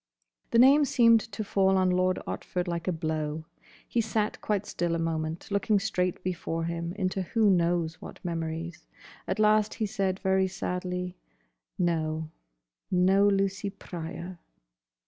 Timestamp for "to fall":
1.31-1.77